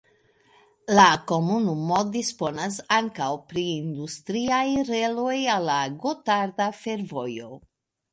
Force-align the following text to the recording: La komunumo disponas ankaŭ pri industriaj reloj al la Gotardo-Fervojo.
La 0.99 1.03
komunumo 1.31 1.99
disponas 2.15 2.79
ankaŭ 2.97 3.27
pri 3.51 3.65
industriaj 3.73 4.63
reloj 4.89 5.35
al 5.57 5.69
la 5.73 5.77
Gotardo-Fervojo. 6.07 7.51